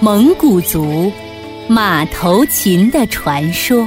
[0.00, 1.12] 蒙古族
[1.66, 3.84] 马头琴的传说。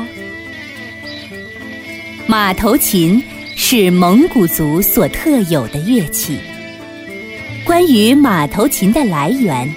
[2.28, 3.23] 马头琴
[3.55, 6.38] 是蒙古族所特有的乐器。
[7.66, 9.74] 关于马头琴的来源，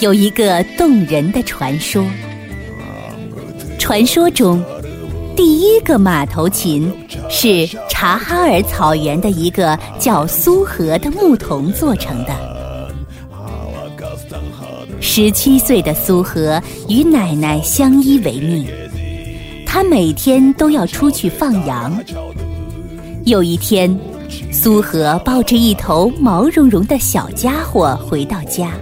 [0.00, 2.02] 有一个动人的传说。
[3.78, 4.64] 传说中，
[5.36, 6.90] 第一个马头琴
[7.28, 12.55] 是察哈尔草原的一个叫苏和的牧童做成的。
[15.18, 18.66] 十七岁的苏和与奶奶相依为命，
[19.64, 21.98] 他每天都要出去放羊。
[23.24, 23.98] 有一天，
[24.52, 28.72] 苏和抱着一头毛茸茸的小家伙回到家。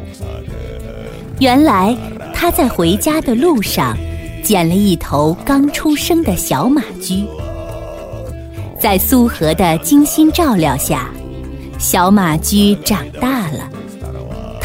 [1.39, 1.97] 原来
[2.35, 3.97] 他在回家的路上
[4.43, 7.25] 捡了一头刚出生的小马驹，
[8.81, 11.09] 在苏和的精心照料下，
[11.79, 13.71] 小马驹长大了。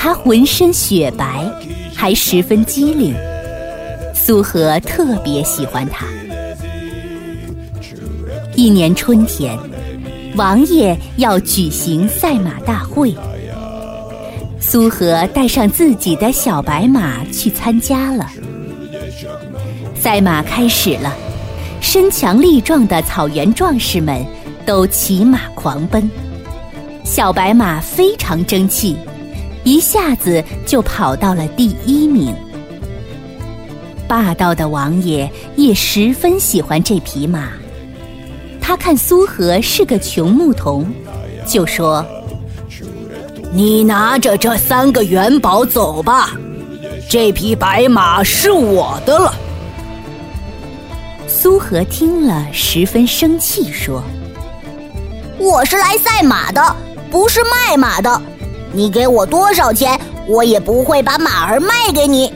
[0.01, 1.45] 它浑身雪白，
[1.93, 3.13] 还十分机灵。
[4.13, 6.05] 苏和特别喜欢它。
[8.55, 9.59] 一年春天，
[10.37, 13.13] 王爷要举行赛马大会，
[14.61, 18.25] 苏和带上自己的小白马去参加了。
[19.99, 21.13] 赛马开始了，
[21.81, 24.25] 身强力壮的草原壮士们
[24.65, 26.09] 都骑马狂奔，
[27.03, 28.95] 小白马非常争气。
[29.63, 32.35] 一下子就跑到了第一名。
[34.07, 37.49] 霸道的王爷也十分喜欢这匹马，
[38.59, 40.91] 他看苏和是个穷牧童，
[41.45, 42.03] 就说
[43.53, 46.31] ：“你拿着这三个元宝走吧，
[47.07, 49.33] 这匹白马是我的了。”
[51.27, 54.03] 苏和听了十分生气，说
[55.37, 56.75] ：“我是来赛马的，
[57.11, 58.21] 不是卖马的。”
[58.71, 62.31] 你给我多少钱，我也不会把马儿卖给你。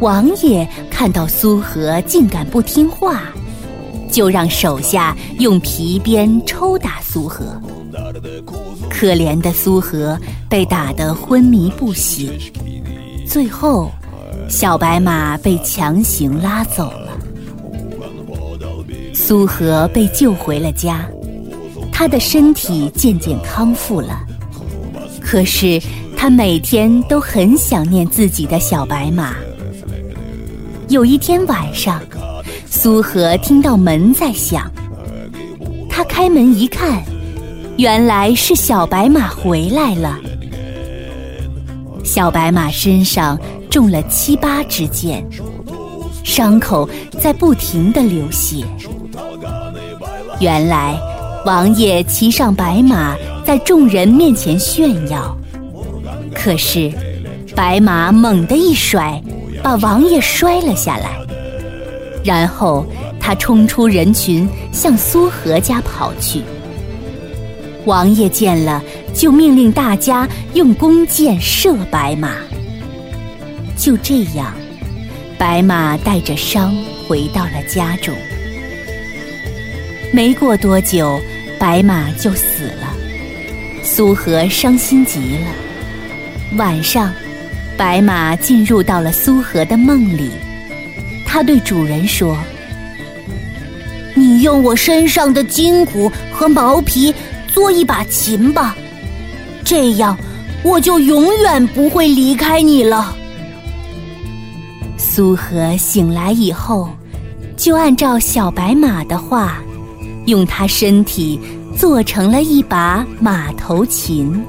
[0.00, 3.22] 王爷看到苏和竟敢不听话，
[4.10, 7.44] 就让手下用皮鞭抽打苏和。
[8.88, 10.18] 可怜的苏和
[10.48, 12.32] 被打得昏迷不醒，
[13.26, 13.90] 最后
[14.48, 17.10] 小白马被强行拉走了。
[19.12, 21.06] 苏和被救回了家，
[21.92, 24.26] 他的身体渐渐康复了。
[25.30, 25.80] 可是，
[26.16, 29.36] 他每天都很想念自己的小白马。
[30.88, 32.02] 有一天晚上，
[32.68, 34.68] 苏和听到门在响，
[35.88, 37.00] 他开门一看，
[37.76, 40.18] 原来是小白马回来了。
[42.02, 43.38] 小白马身上
[43.70, 45.24] 中了七八支箭，
[46.24, 48.64] 伤口在不停的流血。
[50.40, 51.00] 原来，
[51.46, 53.14] 王爷骑上白马。
[53.50, 55.36] 在众人面前炫耀，
[56.32, 56.88] 可是
[57.52, 59.20] 白马猛地一甩，
[59.60, 61.18] 把王爷摔了下来。
[62.22, 62.86] 然后
[63.18, 66.42] 他冲出人群，向苏和家跑去。
[67.86, 68.80] 王爷见了，
[69.12, 72.36] 就命令大家用弓箭射白马。
[73.76, 74.54] 就这样，
[75.36, 76.72] 白马带着伤
[77.08, 78.14] 回到了家中。
[80.12, 81.20] 没过多久，
[81.58, 82.89] 白马就死了。
[83.82, 85.46] 苏和伤心极了。
[86.56, 87.12] 晚上，
[87.76, 90.30] 白马进入到了苏和的梦里。
[91.24, 92.36] 他对主人说
[94.14, 97.14] ：“你用我身上的筋骨和毛皮
[97.46, 98.76] 做一把琴吧，
[99.64, 100.18] 这样
[100.64, 103.16] 我就永远不会离开你了。”
[104.98, 106.90] 苏和醒来以后，
[107.56, 109.62] 就按照小白马的话，
[110.26, 111.40] 用他身体。
[111.80, 114.44] 做成了一把马头琴。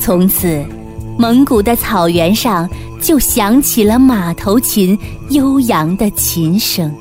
[0.00, 0.64] 从此，
[1.16, 2.68] 蒙古的草原上
[3.00, 4.98] 就响起了马头琴
[5.30, 6.92] 悠扬的琴声。